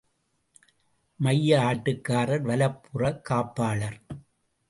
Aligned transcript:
மைய 1.19 1.59
ஆட்டக்காரர் 1.61 2.41
வலப்புற 2.41 3.11
காப்பாளர் 3.29 3.99